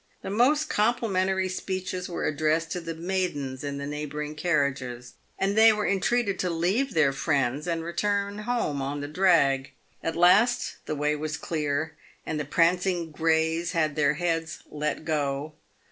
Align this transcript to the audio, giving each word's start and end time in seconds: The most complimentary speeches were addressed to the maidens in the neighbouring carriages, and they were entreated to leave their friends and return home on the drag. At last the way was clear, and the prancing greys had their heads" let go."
The 0.23 0.31
most 0.31 0.67
complimentary 0.67 1.47
speeches 1.47 2.09
were 2.09 2.25
addressed 2.25 2.71
to 2.71 2.81
the 2.81 2.95
maidens 2.95 3.63
in 3.63 3.77
the 3.77 3.85
neighbouring 3.85 4.33
carriages, 4.33 5.13
and 5.37 5.55
they 5.55 5.71
were 5.71 5.85
entreated 5.87 6.39
to 6.39 6.49
leave 6.49 6.95
their 6.95 7.13
friends 7.13 7.67
and 7.67 7.83
return 7.83 8.39
home 8.39 8.81
on 8.81 9.01
the 9.01 9.07
drag. 9.07 9.73
At 10.01 10.15
last 10.15 10.77
the 10.87 10.95
way 10.95 11.15
was 11.15 11.37
clear, 11.37 11.95
and 12.25 12.39
the 12.39 12.45
prancing 12.45 13.11
greys 13.11 13.73
had 13.73 13.95
their 13.95 14.15
heads" 14.15 14.63
let 14.71 15.05
go." 15.05 15.53